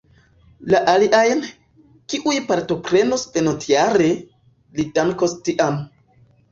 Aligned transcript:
La 0.73 0.79
aliajn, 0.93 1.43
kiuj 2.15 2.35
partoprenos 2.49 3.29
venontjare, 3.37 4.13
li 4.81 4.89
dankos 4.99 5.43
tiam. 5.49 5.85